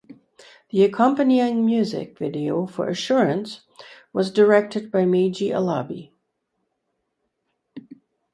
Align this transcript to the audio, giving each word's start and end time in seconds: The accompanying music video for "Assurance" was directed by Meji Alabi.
The 0.71 0.83
accompanying 0.83 1.63
music 1.63 2.17
video 2.17 2.65
for 2.65 2.89
"Assurance" 2.89 3.61
was 4.11 4.31
directed 4.31 4.89
by 4.89 5.05
Meji 5.05 5.49
Alabi. 5.51 6.09